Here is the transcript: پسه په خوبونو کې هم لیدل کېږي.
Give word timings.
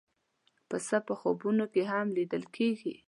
پسه 0.69 0.97
په 1.07 1.13
خوبونو 1.19 1.65
کې 1.73 1.83
هم 1.91 2.07
لیدل 2.17 2.43
کېږي. 2.55 2.93